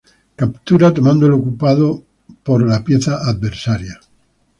Captura 0.35 0.91
tomando 0.95 1.27
el 1.27 1.33
ocupado 1.33 2.03
por 2.41 2.67
la 2.67 2.83
pieza 2.83 3.17
adversaria. 3.29 3.99